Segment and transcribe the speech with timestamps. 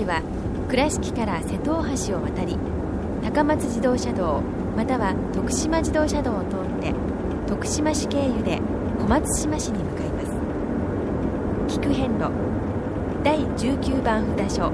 [0.00, 0.22] 回は
[0.68, 2.56] 倉敷から瀬戸大橋を渡り
[3.22, 4.40] 高松自動車道
[4.76, 6.94] または徳島自動車道を通って
[7.46, 8.60] 徳島市経由で
[8.98, 10.22] 小松島市に向かいま
[11.68, 11.78] す。
[11.80, 12.30] 菊遍路
[13.24, 14.72] 第19番札所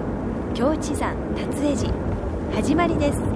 [0.54, 1.92] 京地山達江寺。
[2.54, 3.35] 始まりです。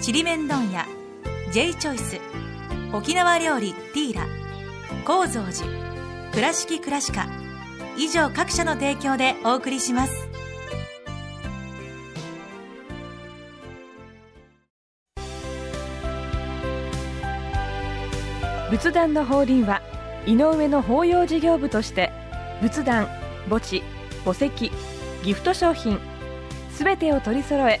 [0.00, 0.86] ちりめん問屋
[1.52, 2.20] J チョイス
[2.92, 4.26] 沖縄料理ティーラ
[5.04, 5.66] 高蔵寺
[6.32, 7.26] 倉敷倉歯科
[7.96, 10.12] 以上各社の提供でお送りします。
[18.70, 19.82] 仏壇の法輪は
[20.26, 22.12] 井上の法要事業部として
[22.60, 23.06] 仏壇
[23.48, 23.82] 墓地
[24.24, 24.70] 墓石
[25.24, 25.98] ギフト商品
[26.70, 27.80] すべてを取り揃え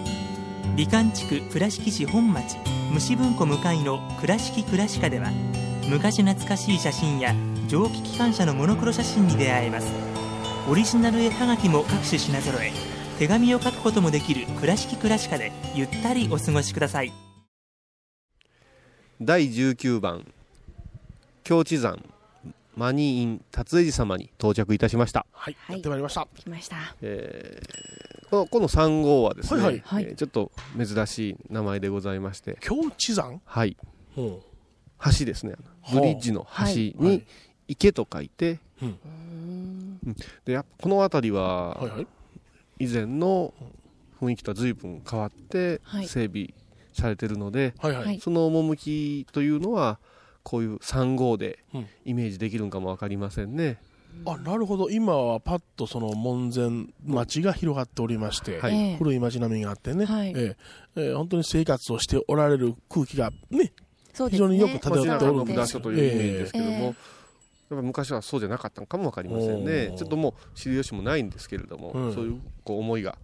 [0.75, 2.57] 美観地区倉敷市本町
[2.91, 5.31] 虫文庫向かいの「倉敷倉歯科」では
[5.89, 7.35] 昔懐かしい写真や
[7.67, 9.87] 蒸気機関車のモノクロ写真に出会えます。
[10.69, 12.71] オリジナル絵はがきも各種品揃え
[13.17, 17.11] 手紙を書くこともできる「倉敷倉歯科」でゆったりお過ごしください。
[19.19, 20.25] 第19番
[21.43, 22.03] 京地山
[22.75, 26.27] マニーイン達江寺様に到着いたしました、はい、やってまいりました。
[26.35, 26.77] 来ました。
[27.01, 30.03] えーこのこの3号はですね、はいはい。
[30.05, 32.57] えーちょっと珍しい名前でございまして。
[32.61, 33.41] 京地山？
[33.43, 33.75] はい。
[34.17, 34.21] う。
[34.21, 34.39] ん。
[35.19, 35.55] 橋ですね。
[35.91, 36.95] ブリッジの橋はい。
[36.97, 37.23] に
[37.67, 38.99] 池と書いて、うん。
[40.05, 40.15] うん。
[40.45, 42.07] でやっぱこの辺りははいはい。
[42.79, 43.53] 以前の
[44.21, 46.07] 雰囲気とは随分変わってはい。
[46.07, 46.53] 整備
[46.93, 48.05] されてるので、はいはい。
[48.05, 48.19] はい。
[48.21, 49.99] その趣というのは
[50.43, 51.87] こういう3号でうん。
[52.05, 53.77] イメージできるんかも分かりませんね、
[54.25, 54.89] あ、なるほど。
[54.89, 56.69] 今はパッとその門前
[57.05, 58.73] 町が広がっておりまして、はい。
[58.73, 58.97] ええ。
[58.97, 60.33] 古い町並みがあってね、はい。
[60.35, 60.55] え
[60.95, 61.01] え。
[61.01, 63.73] ええ本当に生活をしておられる空気がね、
[64.13, 65.79] そう非常によくまあ漂っておるんのです。
[65.79, 66.85] というイメージですけども、ええ。
[66.85, 66.95] やっ
[67.69, 69.93] ぱ昔はそうじゃなかったのかも分かりませんおねー。
[69.95, 72.13] ちょっともう知る由もないんですけれども、うん。
[72.13, 73.17] そういうこう思いが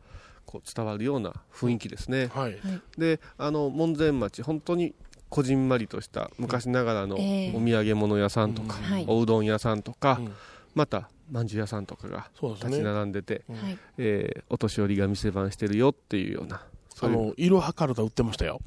[0.46, 2.58] こう伝わるような雰囲気ですね、はい。
[2.98, 4.96] であの門前町本当に
[5.30, 7.48] こじんまりとした昔ながらのおえ。
[7.48, 9.06] え土産物屋さんとか、はい。
[9.08, 10.32] おうどん屋さんとか、うん
[10.78, 12.82] またまんじゅう屋さんとかが立ちね。
[12.84, 18.62] 並んでて、はいえーお年寄りが店番してるよっていうようなそういうあの、色はかるた売ってましたよ。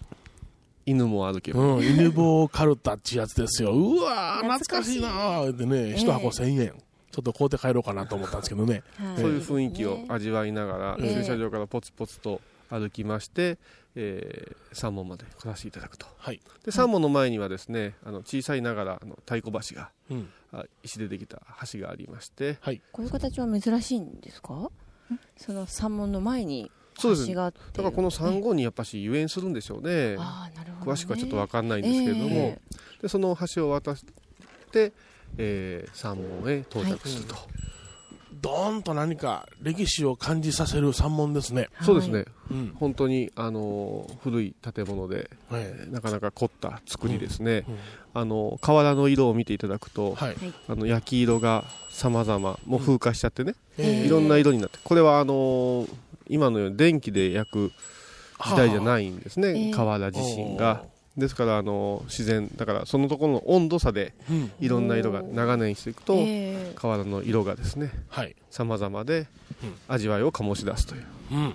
[0.87, 3.73] 犬も歩けば、うん、犬棒カルタってやつですよ。
[3.73, 6.75] うわー、懐かしいなーってね、え一箱1000円。
[7.11, 8.83] ちょっと買うて帰ろうかなと思ったんですけどね。
[9.17, 13.59] そういう雰囲気を味わいながら、ええ駐車場からポツポツと歩きまして、
[13.97, 16.07] えー、三門まで来させていただくと。
[16.17, 16.41] はい。
[16.65, 20.29] で三門の前にはですねあの小さいながらあの太鼓橋がうん。
[20.53, 21.41] あ石でできた
[21.73, 22.59] 橋がありまして。
[22.61, 22.81] はい。
[22.93, 24.71] こういう形は珍しいんですか？
[25.37, 27.29] その山門の前にそうです。
[27.29, 27.61] 橋があって。
[27.73, 30.17] だからこの三号にやっぱし遊園するんでしょうね。
[30.19, 32.61] ああなるほど、ね、詳しくはちょっと分かんないんですけれども、え
[33.03, 33.97] でその橋を渡っ
[34.73, 34.93] て、
[35.39, 37.37] えー、三門へ到着すると、
[38.41, 41.69] ドーンと何か歴史を感じさせる山門ですね。
[41.83, 42.25] そうですね。
[42.51, 42.73] うん。
[42.79, 45.63] 本当に、あのー古い建物で、はい。
[45.63, 47.79] えーなかなか凝った作りですね、うん。
[48.15, 50.37] あの瓦の色を見ていただくと、はい。
[50.69, 55.95] あの焼き色が様々もう風化しちゃってね、えいろんな色になってこれはあのー
[56.29, 57.73] 今のように電気で焼く
[58.39, 59.71] 時代じゃいないんですね、ええ。
[59.73, 60.85] 瓦自身が
[61.17, 64.53] ですからあのー自然だからそのところの温度差でうん。
[64.61, 66.73] いろんな色が長年していくと、ええ。
[66.77, 68.37] 瓦の色がですねはい。
[68.51, 69.27] 様々で
[69.63, 69.75] うん。
[69.89, 71.05] 味わいを醸し出すという。
[71.33, 71.55] うん。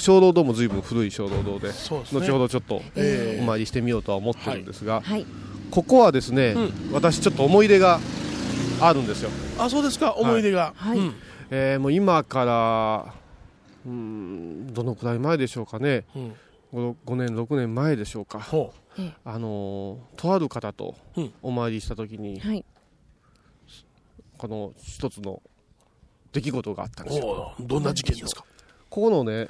[0.00, 1.74] 小労働も随分古い小労働でね。
[1.90, 3.42] 後ほどちょっとええ。
[3.42, 5.26] お参りしてみようとは思ってるんですが、はい。
[5.70, 6.54] ここはですね、
[6.90, 7.98] う私ちょっと思い出が
[8.80, 10.74] あるんですよ、あ、そうですか、思い出が。
[10.76, 10.98] はい。
[10.98, 11.14] うん。
[11.50, 13.14] えーもう今から
[13.84, 16.04] うーんどのくらい前でしょうかね。
[16.14, 16.34] うん。
[16.74, 18.40] 5, 5年6年前でしょうか。
[18.40, 18.81] ほええ
[19.24, 22.64] あのーとある方とうんお参りした時に、はい。
[24.38, 25.40] この一つの
[26.32, 27.10] 出来事があったんう。
[27.10, 27.54] ですよ。
[27.60, 28.44] どんな事件ですか？
[28.90, 29.48] ここのね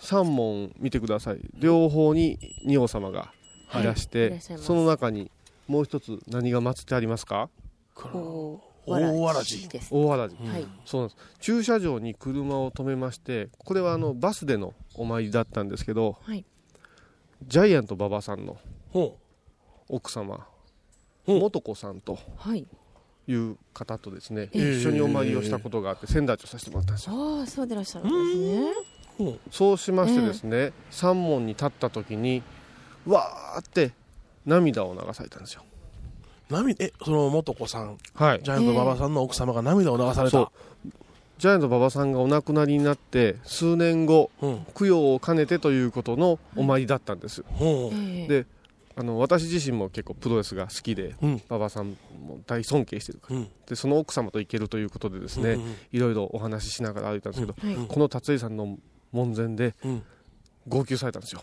[0.00, 3.32] 3門見てください両方に仁王様が
[3.74, 5.30] いらして、はいその中に
[5.68, 7.48] もう一つ何が祀ってありますか？
[7.96, 9.88] お大わらじです。
[9.94, 10.36] 大わらじ。
[10.84, 16.44] そうなんです駐車場に車を止めましてこれはあのバスでのお参りだったんですけどはい。
[17.46, 18.60] ジャイアント馬場さんのほ
[19.88, 20.46] 奥様。
[21.26, 21.34] う。
[21.34, 22.18] ん素子さんと。
[22.36, 22.66] はい。
[23.28, 24.78] いう方とですね、ええ。
[24.78, 27.38] 一緒にお参りをしたことがあって仙台とさせてもらったんですよ。
[27.38, 29.36] ああ、そうでいらっしゃるんですね。
[29.50, 32.42] そうしましてですね、三門に立った時に
[33.06, 33.92] わーって
[34.44, 35.62] 涙を流されたんですよ。
[36.50, 38.42] 涙、え、その元子さん、はい。
[38.42, 40.46] ジャイアント馬場さんの奥様が涙を流されそう。
[40.46, 40.52] た。
[41.38, 44.66] ジャイアント馬場さんがお亡くなりになって数年後うん。
[44.74, 47.94] 供養を兼ねてということのお参りだったんです、ほう。
[47.94, 48.28] ええ。
[48.28, 48.46] で
[48.94, 51.42] あの私自身も結構プロレスが好きでうん。
[51.48, 53.48] 馬場さんも大尊敬してるからうん。
[53.66, 57.86] でその奥様と行けるということでですね、うんいろいろお話ししながら歩いたんですけど、はい。
[57.86, 58.78] この達井さんの
[59.12, 60.02] 門前でうん。
[60.68, 61.42] 号泣されたんですよ、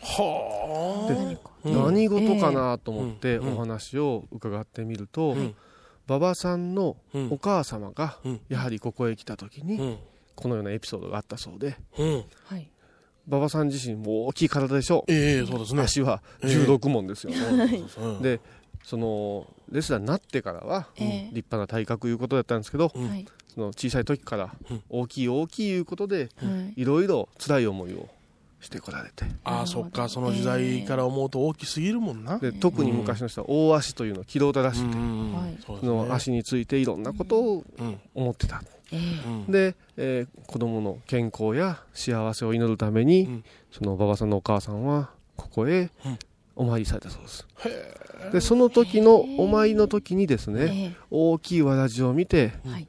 [0.00, 1.68] はあ。
[1.68, 5.54] 何事かなと思ってうんお話を伺ってみると、うん
[6.06, 9.96] 馬場さんのうんお母様がうんやはりここへ来た時にうん。
[10.34, 12.24] このようなエピソードがあったそうでうん。
[12.44, 12.70] はい。
[13.28, 15.82] 馬場さん自身も大きい体でしょう、ええそうですね。
[15.82, 17.32] 足は16問ですよ、
[17.98, 18.40] うん、で
[18.82, 21.08] そのレスラーになってからはええ。
[21.32, 23.08] 立派な体格いうことだったんですけどうん。
[23.08, 23.26] はい。
[23.54, 24.82] その小さい時からうん。
[24.90, 26.82] 大きい大きいいうことではい。
[26.82, 28.08] いろいろ辛い思いを
[28.64, 29.24] してこられて。
[29.44, 32.38] ああ、そっか、その時代から思うと大きすぎるもんな。
[32.38, 35.58] で特に昔の人は大足というのを嫌うたらしくて、うんはい。
[35.64, 36.12] そのね。
[36.12, 38.00] 足についていろんなことをうん。
[38.14, 38.62] 思ってた、
[38.92, 39.52] ええうん。
[39.52, 43.44] で、えー子供の健康や幸せを祈るために、うん。
[43.70, 46.18] その馬場さんのお母さんはここへうん。
[46.56, 47.46] お参りされたそうです、
[48.32, 52.88] でその時のお参りの時にですね、え大きいわらじを見てえはい。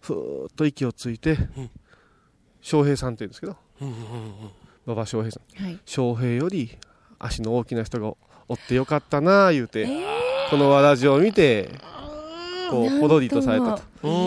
[0.00, 1.70] ふーっと息をついて、うん。
[2.60, 3.94] 翔平さんって言うんですけどうんうん
[4.86, 5.64] 馬場翔平さん。
[5.64, 5.78] はい。
[5.84, 6.78] 翔平より
[7.18, 8.14] 足の大きな人が
[8.48, 9.88] おってよかったなあ言うて、
[10.50, 11.70] このわらじを見て
[12.70, 13.82] こうほろりとされたと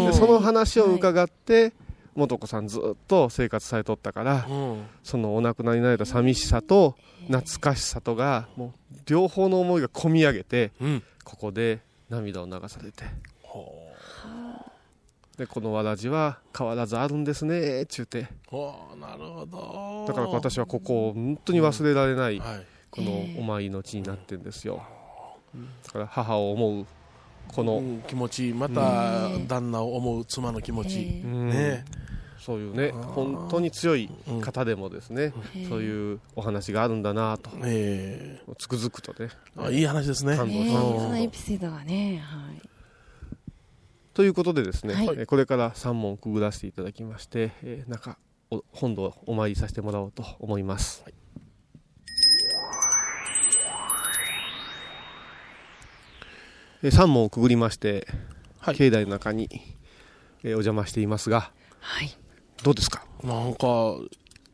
[0.08, 1.74] でその話を伺って、
[2.16, 4.84] 素子さんずっと生活されとったから、うん。
[5.04, 6.96] そのお亡くなりになられた寂しさと
[7.28, 11.04] 懐かしさとがもう両方の思いが込み上げてうん。
[11.24, 13.04] ここで涙を流されて。
[13.42, 13.85] ほ
[15.38, 18.22] でこのわらじは変わらずあるんですねっちゅうて。
[18.22, 20.06] なるほど。
[20.08, 22.66] だから私はここを本当に忘れられないはい。
[22.90, 24.82] このお参りの地になってるんですよ。
[25.86, 26.86] だから母を思う
[27.50, 31.00] この、うん気持ち、また旦那を思う妻の気持ち。
[31.00, 31.50] えうん。
[31.50, 31.86] ね。
[32.40, 34.42] そういうね本当に強いうん。
[34.42, 37.50] 方でもですね、えそういうお話があるんだなと。
[37.64, 40.38] ええつくづくとねあいい話ですね。
[40.38, 42.70] 感動ええしましたそのエピソードがね、はい。
[44.16, 45.06] ということでですね、はい。
[45.08, 48.18] えーこれから3問くぐらせていただきまして、えー中
[48.50, 51.04] お本堂お参りさせてもらおうと思います、
[56.84, 58.08] えー3問をくぐりまして、
[58.60, 58.76] はい。
[58.76, 59.50] 境内の中に、
[60.44, 62.10] えーお邪魔していますがはい。
[62.64, 63.06] どうですか？
[63.24, 63.96] なんか、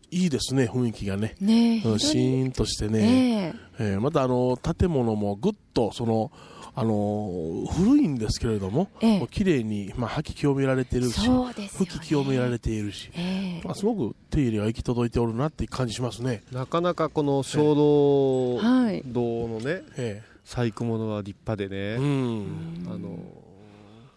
[0.10, 1.36] いいですね、雰囲気がね。
[1.40, 3.54] ねシーンとしてね。
[3.80, 3.92] ええ。
[3.94, 6.32] えーまたあの建物もぐっとその
[6.74, 9.28] あの古いんですけれども、ええ。
[9.30, 11.68] 綺麗にまあ掃き清められてるし、ね。
[11.68, 13.66] 吹き清められているし、ええ。
[13.66, 16.44] まあ、すごく手入れが行き届いておるなっていう感じしますね。
[16.52, 19.04] なかなかこの小道はい。
[19.06, 23.20] 堂のねえ細工物は立派でえね、うん、あの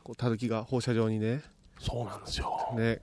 [0.02, 1.42] こうたるきが放射状にね。
[1.80, 2.50] そうなんですよ。
[2.76, 3.00] ね、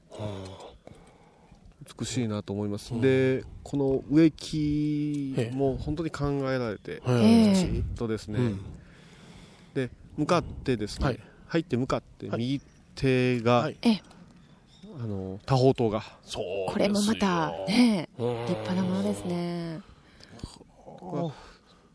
[2.00, 3.02] 美しいなと思います、うん。
[3.02, 5.56] でこの植木ええ。
[5.56, 7.52] も本当に考えられて、ええ。
[7.52, 8.58] えきちっとですね、うん。
[8.58, 8.64] で
[10.22, 11.20] 向かってですね、はい。
[11.48, 12.40] 入って向かってはい。
[12.40, 12.62] 右
[12.96, 13.78] 手が、はい。
[13.82, 14.04] ええ。
[15.02, 16.04] あの多宝塔が。
[16.24, 16.66] そうですよ。
[16.70, 19.82] これもまた、ね立派なものですね。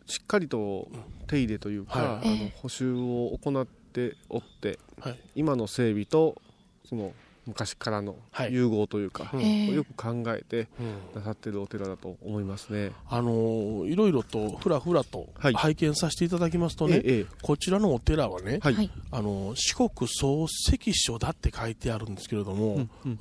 [0.06, 0.88] しっかりと
[1.26, 2.08] 手入れというか、はい。
[2.08, 5.18] あのええ補修を行っておってはい。
[5.36, 6.40] 今の整備と
[6.84, 7.12] その
[7.46, 8.52] 昔からのはい。
[8.52, 9.40] 融合というか、うん。
[9.40, 11.20] ええよく考えてうん。
[11.20, 12.92] なさってるお寺だと思いますね。
[13.08, 15.54] あのーいろいろとふらふらとはい。
[15.54, 17.26] 拝見させていただきますとね、ええええ。
[17.42, 18.90] こちらのお寺はね、はい、はい。
[19.10, 23.18] あのー四国総関所だって書いてあるんですけれども、うんうん。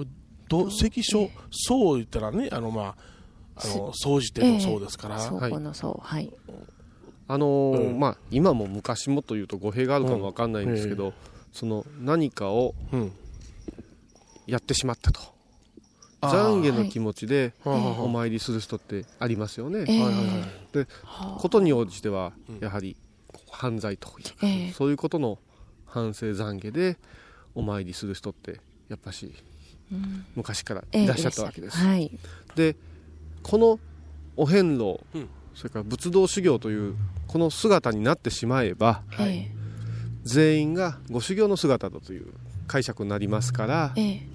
[0.48, 2.96] ど関所、そう言ったらね、あのま
[3.55, 5.51] あ、あの総じてのそうですから、はい。
[5.51, 6.32] このそう、はい。
[7.27, 11.13] あのーうんまあ今も昔もというと語弊があるかもわかんないんですけど、
[11.51, 13.12] その何かをうん、
[14.47, 15.21] やってしまったと。
[16.21, 17.75] 懺悔の気持ちではい。
[17.75, 19.85] はいはいお参りする人ってありますよね、
[20.71, 20.87] で
[21.37, 22.95] ことに応じてはやはり
[23.49, 25.39] 犯罪というそういうことの
[25.85, 26.97] 反省懺悔で
[27.53, 28.59] お参りする人って
[28.89, 29.33] やっぱし
[30.35, 32.11] 昔からええいらっしゃったわけです、はい。
[32.55, 32.75] で
[33.43, 33.79] この
[34.35, 35.29] お遍路、うん。
[35.53, 36.95] それから仏道修行という
[37.27, 39.49] この姿になってしまえばえ
[40.23, 42.33] 全員がご修行の姿だという
[42.67, 44.34] 解釈になりますからええ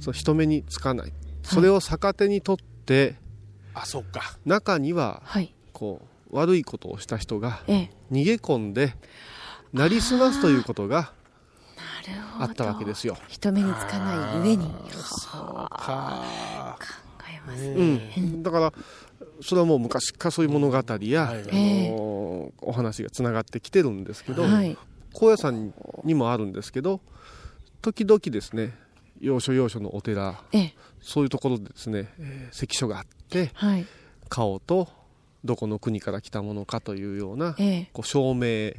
[0.00, 1.12] その人目につかない。
[1.42, 3.16] それを逆手にとって
[3.74, 4.36] あそっか。
[4.44, 5.52] 中にははい。
[5.72, 6.00] こ
[6.32, 7.90] う悪いことをした人がええ。
[8.10, 8.94] 逃げ込んで
[9.72, 11.12] なりすますということが
[12.06, 13.16] なるほどあったわけですよ。
[13.28, 14.70] 人目につかない上に。
[14.92, 16.78] そうか。
[16.78, 18.14] 考えますね。
[18.16, 18.72] うん、だから
[19.40, 21.04] それはもう昔からそういう物語や、はい。
[21.04, 22.26] あのー
[22.60, 24.76] お話がつながってきてるんですけど、はい。
[25.16, 25.72] 高野山
[26.04, 27.00] にもあるんですけど
[27.80, 28.74] 時々ですね
[29.20, 30.74] 要所要所のお寺ええ。
[31.00, 33.86] そういうところでですね、えー関所があってはい。
[34.28, 34.88] 顔と
[35.44, 37.90] どこの国から来たものかというようなええ。
[37.92, 38.72] こう証明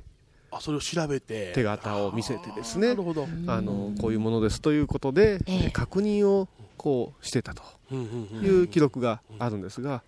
[0.49, 3.27] あそれを調べて手形を見せてですねなるほど。
[3.47, 5.69] あのこういうものですということで、ええ。
[5.71, 7.63] 確認をこうしてたと
[7.93, 10.03] いう記録があるんですが、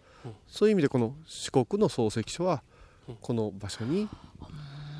[0.48, 2.62] そういう意味でこの四国の漱石所は
[3.22, 4.08] この場所に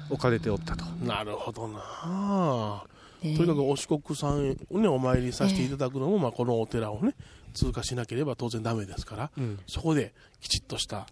[0.10, 0.86] 置かれておったと。
[1.06, 2.84] なるほどな
[3.24, 7.16] ええとにかくお四国さんをねお参りさせていただくのも、まあ、このお寺をね
[7.54, 9.60] 通過しなければ当然ダメですから、うん。
[9.68, 11.08] そこできちっとした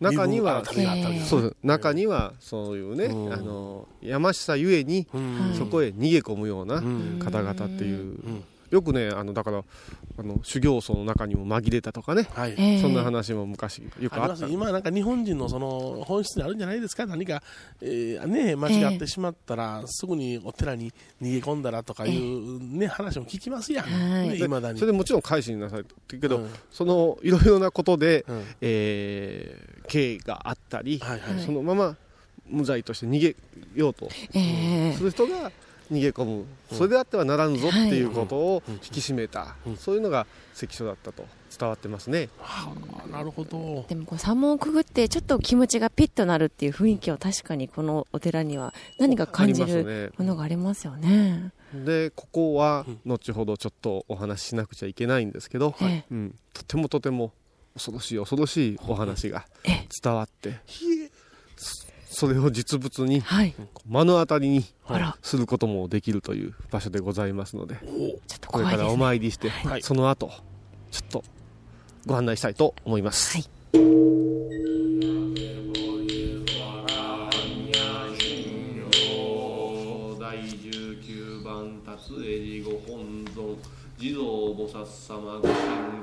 [0.00, 3.32] 中には身分改めがあったわけですそう中にはそういうね、うん。
[3.32, 5.54] あの山下ゆえにうん。
[5.58, 7.18] そこへ逃げ込むようなうん。
[7.18, 9.64] 方々っていう、うんよくねあのだから
[10.18, 12.54] あの修行僧の中にも紛れたとかね、はい。
[12.56, 12.80] ええ。
[12.80, 14.46] そんな話も昔よくあった。
[14.46, 17.06] 今なんか日本人のその本質にあるんじゃないですか？
[17.06, 17.42] 何か、
[17.80, 24.28] えーね、間違ってしまったら、すぐにお寺に逃げ込んだらとかいう、ね話も聞きますやん、はい。
[24.28, 24.78] ね、で未だに。
[24.78, 26.50] それでもちろん改心なさいってけど、うん。
[26.70, 28.44] そのいろいろなことで、うん。
[28.60, 31.44] えー刑があったり、はいはい。
[31.44, 31.96] そのまま
[32.46, 33.34] 無罪として逃げ
[33.74, 34.92] ようとええ。
[34.92, 35.50] する人が
[35.90, 39.76] 逃げ込む、それであってはならんぞっていうことをうん引き締めた、うん。
[39.76, 41.24] そういうのが関所だったと。
[41.58, 42.28] 伝わってますね。
[42.38, 42.72] は
[43.04, 43.84] あなるほど。
[43.88, 51.50] でもこう山門をくぐってちょっと気持ちがピッとなるっていう雰囲気は確かにこのお寺には何か感じるねものがありますよね。
[51.74, 53.00] でここはうん。
[53.04, 56.04] 後ほどちょっとお話ししなくちゃいけないんですけど、ええ。
[56.10, 57.32] うん、とてもとても
[57.74, 59.88] 恐ろしい恐ろしいお話がええ。
[60.02, 60.60] 伝わって
[62.20, 63.54] それを実物にはい。
[63.86, 64.62] 目の当たりに
[65.22, 67.76] することもできるという場所でございますので
[68.26, 68.98] ちょっとこれからお。
[68.98, 70.30] 参りして、はいその後
[70.90, 71.24] ちょっと
[72.04, 73.38] ご案内したいと思います。
[73.38, 73.44] はい
[80.20, 83.56] 第19番達恵寺ご本尊
[83.98, 85.99] 地蔵菩薩様ご神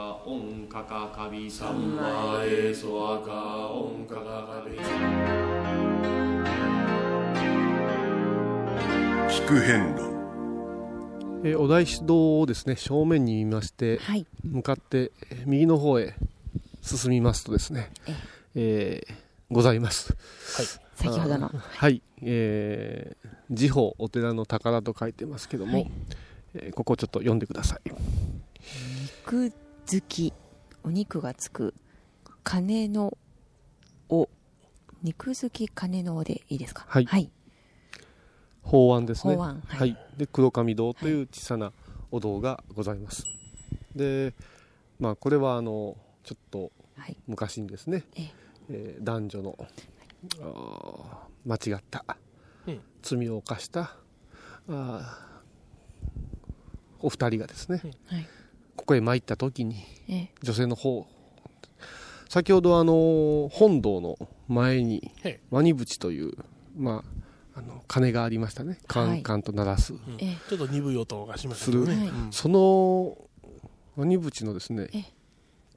[0.00, 4.78] 言には御かかかびさんまえそあか御かかかび
[9.28, 10.02] 聞く遍路。
[11.42, 14.26] えーお大師堂をですね正面に見ましてはい。
[14.44, 16.14] 向かってえー右の方へ
[16.82, 17.90] 進みますとですね、
[18.54, 19.14] えー
[19.50, 20.16] ございます。
[20.94, 21.50] 先ほどの。
[21.52, 25.90] はい、えー、地方お寺の宝と書いてますけども、はい。
[26.54, 27.90] えーここちょっと読んでください。
[29.26, 29.52] 肉
[29.90, 30.32] 好き。
[30.84, 31.74] お肉がつく。
[32.44, 33.16] 金の
[34.08, 34.28] お。
[35.02, 36.84] 肉好き金のおでいいですか？
[36.88, 37.30] はいはい。
[38.62, 41.72] 法案ですね法案は、はいいで黒神堂という小さな
[42.10, 43.24] お堂がございます、
[43.96, 44.34] で
[44.98, 47.16] まあこれはあのちょっとはい。
[47.26, 48.30] 昔にですね、ええ
[48.68, 49.58] えー男女の
[50.40, 52.04] あー間違った、
[52.66, 53.96] うん罪を犯した
[54.68, 55.04] あー
[57.00, 58.26] お二人がですね、はい。
[58.90, 59.76] ここへ参った時に
[60.08, 60.30] ええ。
[60.42, 61.06] 女性の方
[62.28, 64.18] 先ほどあの本堂の
[64.48, 65.12] 前に
[65.52, 66.32] ワニブチという
[66.76, 67.04] ま
[67.54, 68.78] ああの鐘がありましたね。
[68.88, 70.38] カンカンと鳴らす、ええ。
[70.48, 72.06] ちょっと鈍い音がしましたけどね、する。
[72.08, 72.32] うん。
[72.32, 73.16] その
[73.94, 75.04] ワニブチのですねええ。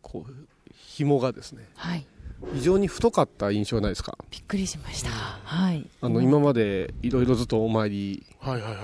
[0.02, 0.34] こう
[0.76, 2.08] 紐がですねはい。
[2.56, 4.18] 非常に太かった印象ないですか？
[4.32, 5.12] びっくりしました。
[5.12, 5.88] はい。
[6.02, 8.78] あの今までいろいろずっとお参りはいはいは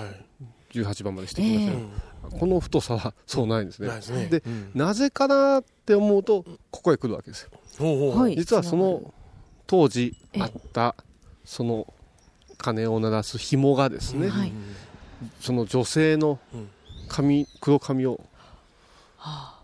[0.72, 1.90] い、18番までしてきましたえよ、うん
[2.38, 3.88] この太さは そうないんですね。
[3.88, 4.70] ないでうん。
[4.74, 7.50] なぜかなって思うとここへ来るわけですよ。
[8.36, 9.14] 実はその
[9.66, 10.94] 当時ええあった
[11.44, 11.92] その
[12.58, 14.52] 鐘を鳴らす紐がですね、はい。
[15.40, 16.68] その女性のうん。
[17.08, 18.20] 髪黒髪を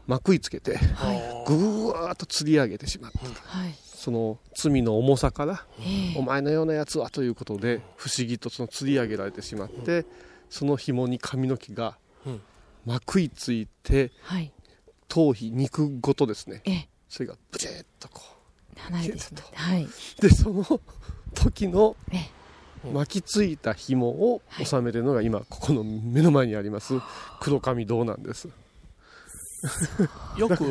[0.07, 1.45] まくいつけてはい。
[1.47, 3.19] ぐわーっと吊り上げてしまった
[3.59, 3.75] はい。
[3.85, 6.19] その罪の重さからええ。
[6.19, 10.07] お前のようなやつはということで不思議とその吊り上げられてしまって
[10.51, 11.97] その紐に髪の毛が
[12.27, 12.41] うん
[12.87, 14.53] まくいついて、はい。
[15.09, 16.63] 頭皮肉ごとですね。
[16.65, 16.89] ええ。
[17.09, 18.23] それがブチッとこ
[18.77, 19.89] 離れてしまってはい、う
[20.21, 20.65] でその
[21.35, 22.17] 時のえ
[22.85, 22.93] え。
[22.93, 26.95] 巻きついた紐を収めてるのが今ここの目の前にあります
[27.41, 28.49] 黒髪銅なんです。
[30.39, 30.63] よく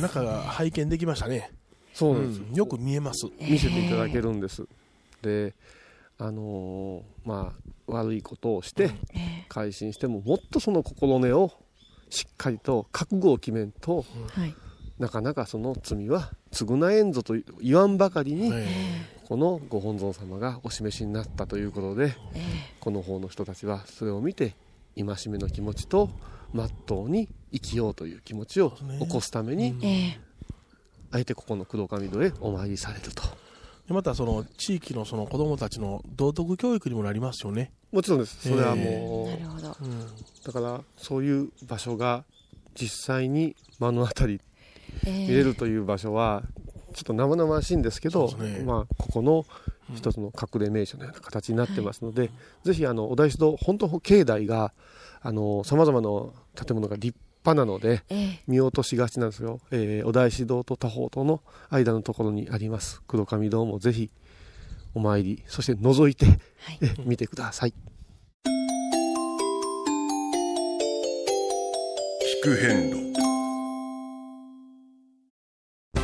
[0.00, 1.50] 中が拝見できましたね。
[1.92, 2.54] そうなんです、うん。
[2.54, 3.26] よく見えます。
[3.38, 4.66] 見せていただけるんです、
[5.20, 5.54] で
[6.16, 11.52] あのーまあ悪いことをしてえ改心してももっとその心根を
[12.08, 14.04] しっかりと覚悟を決めんと
[14.36, 14.54] えはい。
[14.98, 18.66] なかなかその罪は償えんぞと言わんばかりに、え
[19.26, 22.42] このご本尊様がお示しになったということでえ
[22.80, 24.56] この方の人たちはそれを見て
[24.96, 26.10] 戒めの気持ちと
[26.52, 30.18] まっとうに生きようという気持ちを起こすために、
[31.10, 33.22] あえてここの黒神戸へお参りされると。
[33.22, 33.39] で
[33.94, 37.72] またその地域のその子供たちの道徳教育にもなりますよね。
[37.92, 38.48] もちろんです。
[38.48, 39.76] それはもう、なるほど。
[39.80, 40.06] うん。
[40.44, 42.24] だからそういう場所が
[42.74, 44.40] 実際に目の当たり
[45.04, 45.28] ええ。
[45.28, 46.42] 見れるという場所は
[46.94, 48.62] ちょっと生々しいんですけどね。
[48.64, 49.44] まあ、ここの
[49.94, 52.30] 一つの隠れ名所のような形になってますので、
[52.64, 54.72] ぜひあのお大師堂本当境内が
[55.22, 55.32] さ
[55.76, 56.08] まざまな
[56.54, 58.40] 建物が立派なのでええ。
[58.46, 63.02] 見落としがちなんですよ、えーお大師堂と多宝塔の間のところにあります。
[63.06, 64.10] 黒神堂もぜひ
[64.94, 66.38] お参りそして覗いて、はい。
[66.82, 67.74] え見てください。
[72.42, 73.10] 聞く遍路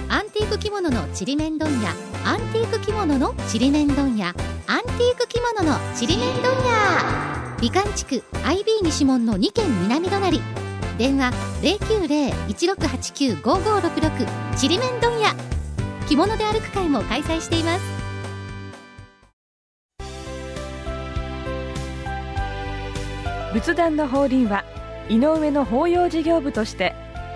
[0.08, 1.90] アンティーク着物のちりめん問屋。
[2.24, 4.28] アンティーク着物のちりめん問屋。
[4.28, 7.56] アンティーク着物のちりめん問屋。
[7.60, 10.40] 美観地区 IB 西門の2軒南隣
[10.98, 11.30] 電話
[12.48, 15.34] 090-1689-5566ちりめん問屋。
[16.08, 17.84] 着物で歩く会も開催しています。
[23.52, 24.64] 仏壇の法輪は
[25.08, 26.94] 井上の法要事業部として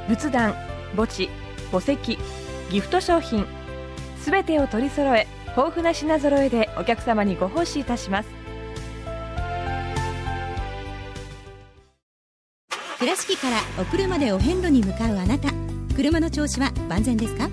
[0.09, 0.55] 仏壇
[0.96, 1.29] 墓地
[1.70, 2.18] 墓石
[2.70, 3.46] ギフト商品
[4.18, 8.39] すべてを取り揃え豊富な品揃えでお客様にご奉仕いたします。
[13.01, 15.49] 倉敷からお車でお遍路に向かうあなた。
[15.97, 17.49] 車の調子は万全ですか？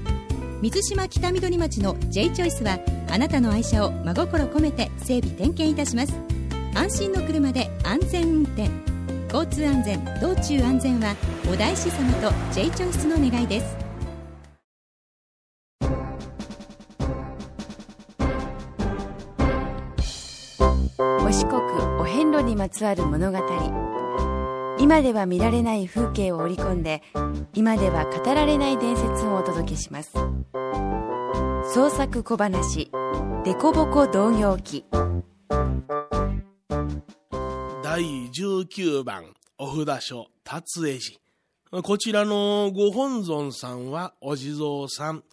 [0.61, 2.77] 水島北緑町の J チョイスは
[3.09, 6.11] あなたの愛車を真心込めて整備点検いたします。
[6.75, 8.69] 安心の車で安全運転。
[9.33, 11.15] 交通安全道中安全は
[11.49, 13.77] お大師様と J チョイスの願いです。
[20.99, 21.61] お四国
[22.01, 23.96] お遍路にまつわる物語。
[24.79, 27.01] 今では見られない風景を織り込んで
[27.53, 30.13] 今では語られない伝説をお届けします。
[31.73, 32.91] 創作小話
[33.43, 34.85] 「デコボコ同業記」
[37.83, 45.23] 第19番お札所達江寺こちらのご本尊さんはお地蔵さん。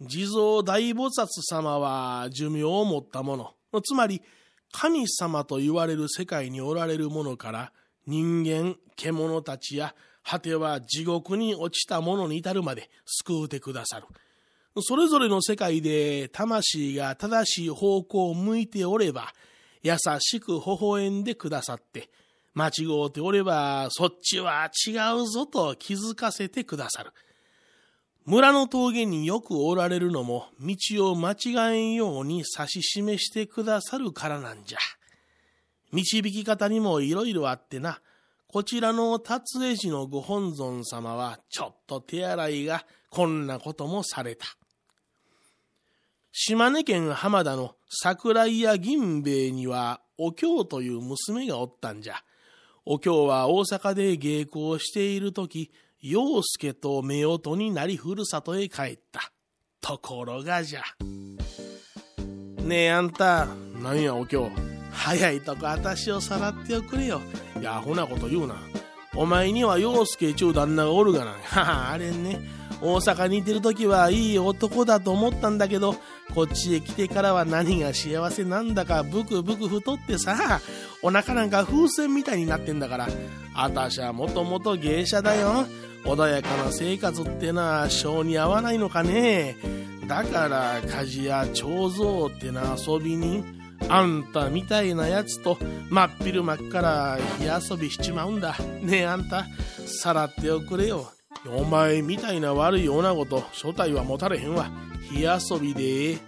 [0.00, 3.54] 地蔵大菩薩様は寿命を持ったもの。
[3.82, 4.22] つまり
[4.70, 7.72] 神様と言われる世界におられるものから
[8.06, 14.06] 人間獣たちや果ては地獄に落ちたものに至るまで救うてくださる。
[14.80, 19.34] それぞれの世界で魂が正しい方向を向いておれば
[19.82, 22.08] 優しく微笑んでくださって
[22.54, 27.10] 間違うておればそっちは違うぞと気づかせてくださる。
[28.24, 34.78] 村の峠によくおられるのも道を間違えんように指し示してくださるからなんじゃ。
[35.92, 38.00] 導き方にもいろいろあってな
[38.48, 44.46] こちらの達江寺のご本尊様はちょっと手洗いがこんなこともされた
[46.32, 52.14] 島根県浜田の桜井屋銀兵衛にはお京という娘がおったんじゃ。
[52.86, 57.02] お京は大阪で芸妓をしている時、陽介と夫
[57.38, 59.30] 婦になりふるさとへ帰った。
[59.82, 60.82] ところがじゃ。
[62.62, 63.46] ねえあんた、
[63.82, 64.71] なんやお京。
[64.92, 67.20] 早いとこ私をさらっておくれよ。
[67.60, 68.54] いや、アホなこと言うな。
[69.14, 71.32] お前には陽介ちゅう旦那がおるがな。
[71.44, 72.40] はは、あれね。
[72.80, 75.94] 大阪にいてる時はいい男だと思ったんだけど、
[76.34, 80.60] こっちへ来てからは何が幸せなんだかブクブク太ってさ、
[81.02, 83.08] お腹なんか風船みたいになってんだから、
[83.54, 85.66] あたしはもともと芸者だよ。
[86.04, 89.56] 穏やかな生活ってな、性に合わないのかね。
[90.08, 93.44] だから、家事や彫像ってな遊びに、
[93.88, 95.58] あんたみたいなやつと
[95.90, 98.56] 真っ昼間っから火遊びしちまうんだ。
[98.80, 99.46] ねえあんた、
[99.86, 101.12] さらっておくれよ。
[101.48, 104.70] お前みたいな悪い女子と初体は持たれへんわ。
[105.10, 106.18] 火遊びで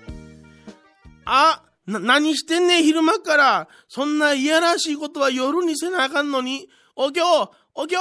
[1.24, 3.68] あ、な、何してんねん、昼間から。
[3.88, 6.68] そんないやらしいことは夜にせなあかんのに。
[6.96, 7.22] お経
[7.74, 7.96] お経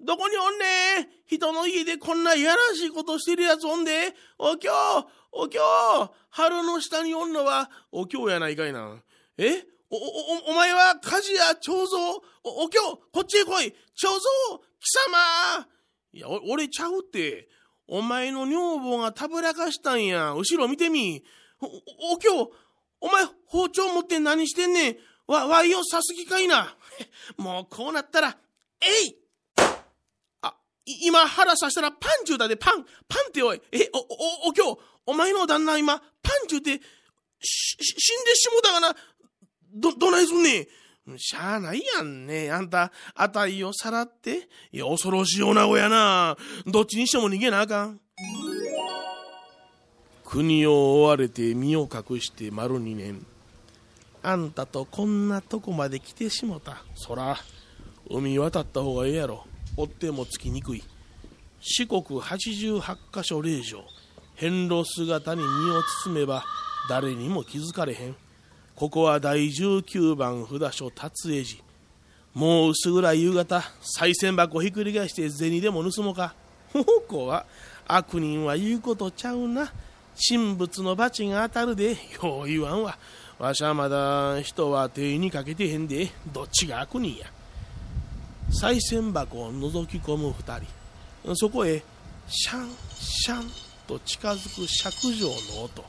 [0.00, 4.70] どこにおんね人の家でこんないやらしいことしてるやつおんでお京
[5.32, 5.60] お京
[6.30, 9.02] 春の下におんのはお京やないかいな。
[9.38, 9.64] え？
[9.88, 11.98] お、お、お前は鍛冶屋長蔵
[12.42, 12.80] お、お京
[13.12, 14.20] こっちへ来い長蔵
[14.80, 15.66] 貴様
[16.12, 17.48] いや、お俺ちゃうって。
[17.88, 20.32] お前の女房がたぶらかしたんや。
[20.32, 21.22] 後ろ見てみ。
[21.60, 22.50] お、お京
[23.00, 24.96] お前包丁持って何してんねん？
[25.28, 26.76] わ、わいを刺す気かいな。
[27.38, 28.36] もうこうなったら、
[28.80, 29.16] えい、
[30.86, 33.60] 今腹刺したらパンチューだで、パン、パンっておい。
[33.72, 36.04] え、お、お、お、今日、お前の旦那今、パ
[36.44, 36.80] ンチューって、
[37.40, 38.96] し、死んでしもたがな？
[39.74, 41.18] ど、どないすんねん？
[41.18, 42.50] しゃあないやんね。
[42.50, 44.48] あんた、あたいをさらって。
[44.72, 46.36] いや、恐ろしい女子やな。
[46.66, 48.00] どっちにしても逃げなあかん。
[50.24, 53.26] 国を追われて身を隠して丸二年。
[54.22, 56.82] あんたとこんなとこまで来てしもた。
[56.94, 57.36] そら、
[58.10, 59.44] 海渡った方がええやろ。
[59.76, 60.82] 追ってもつきにくい。
[61.60, 63.84] 四国88カ所霊場。
[64.36, 66.44] 遍路姿に身を包めば
[66.88, 68.16] 誰にも気づかれへん。
[68.74, 71.62] ここは第19番札所達江寺。
[72.34, 76.34] もう薄暗い夕方、賽銭箱ひっくり返して銭でも盗もうか。
[76.72, 77.46] ここは
[77.88, 79.72] 悪人は言うことちゃうな。
[80.28, 82.98] 神仏の罰が当たるで、よう言わんわ。
[83.38, 87.26] わしはまだ人は手にかけてへんで、どっちが悪人や。
[88.50, 90.60] 賽銭箱を覗き込む二
[91.24, 91.34] 人。
[91.34, 91.82] そこへ、
[92.28, 93.50] シャン、シャン
[93.86, 95.84] と近づく尺状の音。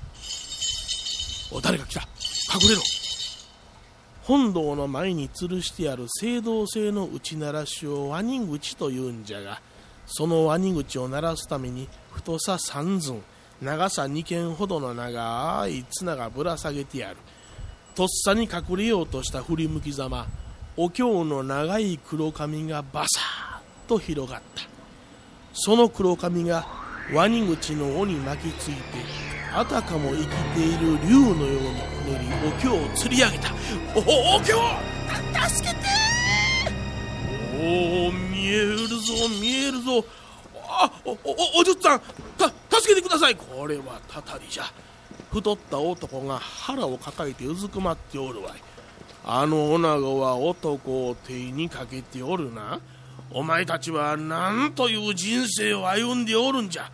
[1.52, 2.02] お、誰か来た？
[2.02, 2.82] 隠れろ
[4.24, 9.62] 本堂の前に吊るしてある青銅製の打ち鳴らしをワニ口というんじゃが、
[10.06, 13.22] そのワニ口を鳴らすために太さ三寸、
[13.62, 17.18] 長さ2軒ほどの長い綱がぶら下げてある。
[17.96, 20.28] とっさに隠れようとした振り向きざま
[20.80, 23.20] お経の長い黒髪がバサ
[23.86, 24.62] ッと広がった。
[25.52, 26.68] その黒髪が
[27.12, 28.82] ワニ口の尾に巻きついて
[29.56, 33.52] あたかも生きている竜のようにくねりお経を釣り上げた。
[33.96, 34.02] お
[34.36, 34.54] お経
[35.50, 35.80] 助けて！
[37.56, 38.96] おお見えるぞ
[39.42, 40.06] 見えるぞ。
[40.70, 41.18] あおお
[41.60, 42.02] おじゅっさん
[42.38, 43.36] た助けてください。
[43.36, 44.72] これはたたりじゃ。
[45.32, 48.62] 太った男が腹を抱えてうずくまっておるわい。
[49.30, 52.80] あの女子は男を手にかけておるな。
[53.30, 56.90] お前たちは何という人生を歩んでおるんじゃ。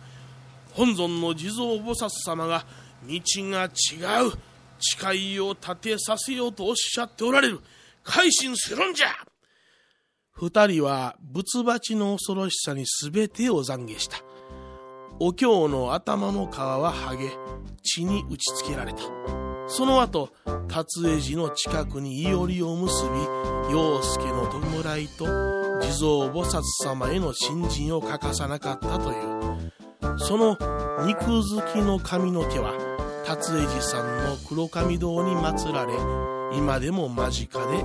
[0.72, 2.66] 本尊の地蔵菩薩様が
[3.06, 3.20] 道
[3.50, 4.32] が違う。
[4.80, 7.60] 誓いを立てさせようとおっしゃっておられる。
[8.02, 9.06] 改心するんじゃ
[10.32, 14.16] 二人は仏鉢の恐ろしさに全てを懺悔した。
[15.20, 17.30] お経の頭の皮は剥げ、
[17.84, 19.43] 地に打ちつけられた。
[19.66, 20.30] その後、
[20.68, 23.10] 達江寺の近くにいおりを結び、
[23.72, 25.24] 陽介の弔いと
[25.80, 30.18] 地蔵菩薩様への信心を欠かさなかったという。
[30.18, 30.56] その
[31.06, 32.72] 肉付きの髪の毛は、
[33.26, 35.94] 達江寺さんの黒髪堂に祀られ、
[36.56, 37.84] 今でも間近で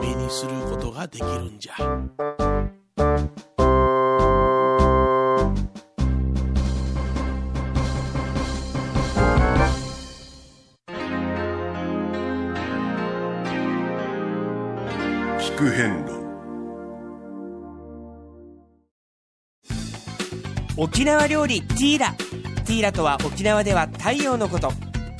[0.00, 1.74] 目にすることができるんじゃ。
[20.80, 22.12] 沖縄料理ティーラ。
[22.64, 24.70] ティーラとは沖縄では太陽のこと。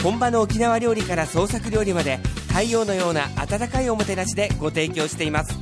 [0.05, 5.59] 本場の沖縄料理から創作料理まで太陽のような温かいおもてなしでご提供しています。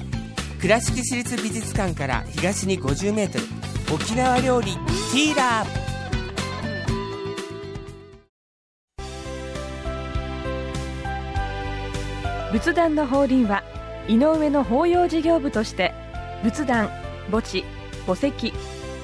[0.61, 5.65] 倉敷市立美術館から東に 50m 沖縄料理ティーラ。
[12.53, 13.63] 仏壇の法輪は
[14.09, 15.95] 井上の法要事業部として
[16.43, 16.91] 仏壇
[17.31, 17.65] 墓地
[18.07, 18.53] 墓石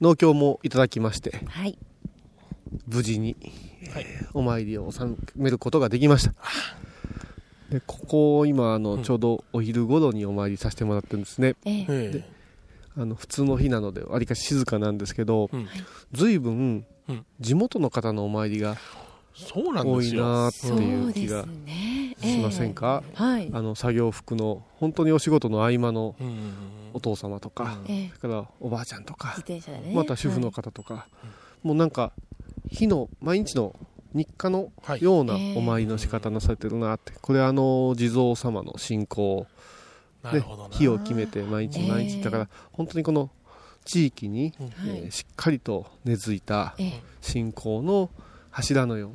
[0.00, 1.78] 農協もいただきまして、はい、
[2.86, 3.36] 無事に、
[3.92, 6.34] はい、お参りを収めることができました。
[7.70, 12.24] でここ今あの、ちょうどお昼頃にお参りさせてもらってるんですね、ええ、で
[12.96, 15.68] あの普通の日なのでわりかし静かなんですけど、うん、
[16.12, 16.84] 随分
[17.38, 18.76] 地元の方のお参りが
[19.34, 20.24] そうなん多いですよ。
[20.24, 21.44] なっていう気が
[22.20, 23.50] しませんか、はい。
[23.52, 26.26] あの作業服の本当にお仕事の合間のうん。
[26.26, 26.52] うんうん
[26.92, 28.08] お父様とか、ええ。
[28.20, 29.36] それからおばあちゃんとか
[29.94, 31.06] また主婦の方とか、
[31.62, 32.12] もうなんか
[32.68, 33.76] 日の毎日の
[34.12, 39.46] 日課のようなお参りの仕方なされてるなって、これあの地蔵様の信仰
[40.24, 40.76] ねなるほどな。
[40.76, 43.30] 日を決めて毎日毎日、ええだから本当にこの
[43.84, 44.66] 地域に、うん。
[44.66, 47.02] えーしっかりと根付いたええ。
[47.20, 48.10] 信仰の
[48.50, 49.10] 柱のよう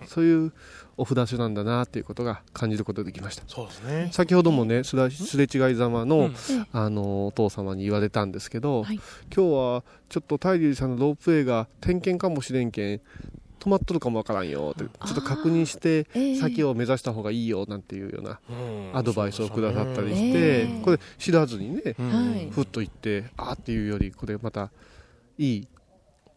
[0.00, 0.52] なそういう
[0.96, 3.42] お札所なんだなっていうことが感じることができました。
[3.48, 4.10] そうですね。
[4.12, 6.34] 先ほどもねすれすれ違いざまの,、うん。
[6.72, 9.00] あのお父様に言われたんですけど、はい。
[9.34, 13.00] 今日はちょっと大龍さんのロープウェイが点検かもしれんけん
[13.58, 16.36] 止まっとるかもわからんよってちょっと確認してええ。
[16.36, 18.96] 先を目指した方がいいよなんていうようなうん。
[18.96, 21.96] アドバイスをくださったりして、ええこれ知らずにね、
[22.50, 24.70] ふっと言ってあーっていうよりこれまた
[25.38, 25.68] いい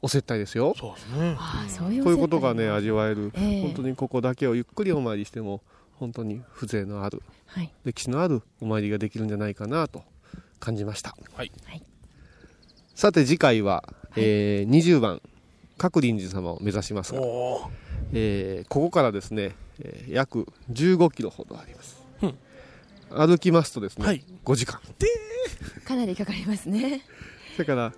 [0.02, 0.74] お接待ですよ。
[0.78, 1.36] そうですね。
[1.38, 3.62] ああそういうこういうことがね味わえる、ええ。
[3.64, 5.62] 本当にここだけをゆっくりお参りしても
[5.96, 7.74] 本当に風情のあるはい。
[7.84, 10.04] 歴史のあるお参りができるんじゃないかなと
[10.60, 11.52] 感じました、はい。
[12.94, 13.84] さて次回は、
[14.16, 15.22] えー20番
[15.78, 17.22] 各臨時様を目指しますが、
[18.14, 22.36] えーここからですね、えー約15キロほどあります、うん。
[23.10, 24.24] 歩きますとですね、はい。
[24.46, 24.80] 5時間。
[25.86, 27.02] かなりかかりますね。
[27.54, 27.94] それから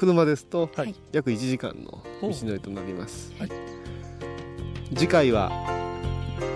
[0.00, 0.94] 車ですとはい。
[1.12, 3.50] 約1時間の道のりとなります、はい。
[4.94, 5.50] 次回は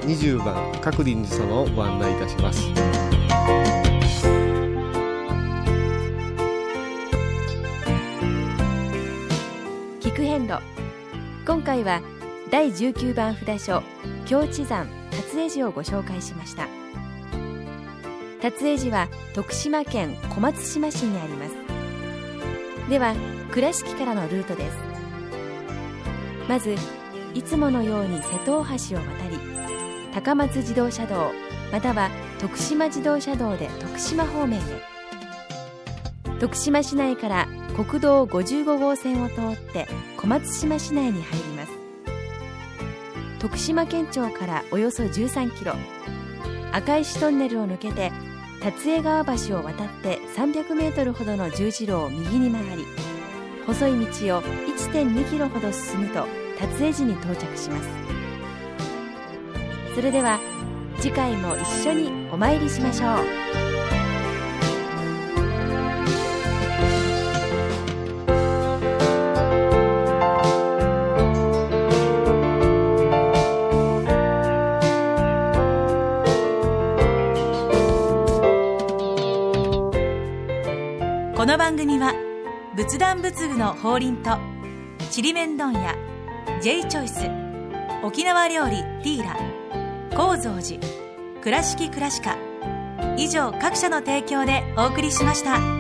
[0.07, 2.63] 20番各臨時様をご案内いたします。
[10.01, 10.63] 聞く遍路。
[11.45, 12.01] 今回は
[12.51, 13.83] 第19番札所
[14.25, 16.67] 京地山辰江寺をご紹介しました。
[18.41, 21.64] 辰江寺は徳島県小松島市にあります
[22.89, 23.15] では
[23.51, 24.77] 倉敷からのルートです。
[26.49, 26.77] まず
[27.35, 29.39] いつものように瀬戸大橋を渡り
[30.13, 31.33] 高松自動車道
[31.73, 34.63] または徳島自動車道で徳島方面へ。
[36.39, 39.87] 徳島市内から国道55号線を通って
[40.19, 41.73] 小松島市内に入ります。
[43.39, 45.75] 徳島県庁からおよそ13キロ
[46.73, 48.13] 赤石トンネルを抜けて
[48.65, 52.87] 辰江川橋を渡って300メートルほどの十字路を右に曲がり
[53.67, 56.27] 細い道を1.2キロほど進むと
[56.59, 57.89] 達江寺に到着します。
[59.95, 60.41] それでは
[60.99, 63.17] 次回も一緒にお参りしましょ
[63.61, 63.64] う。
[81.55, 82.13] の番組は
[82.75, 84.39] 仏壇仏具の法輪と
[85.13, 85.95] ちりめん問屋
[86.61, 87.31] J チョイス
[88.05, 89.37] 沖縄料理ティーラ
[90.17, 90.81] 高蔵寺
[91.41, 92.37] 倉敷倉歯科
[93.17, 95.74] 以上各社の提供でお送りしました。